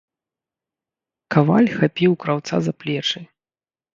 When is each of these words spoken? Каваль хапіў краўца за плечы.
Каваль 1.35 1.69
хапіў 1.77 2.11
краўца 2.23 2.55
за 2.69 2.73
плечы. 2.79 3.19